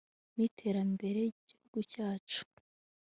[0.35, 2.41] n'iterambere ry'igihugu cyacu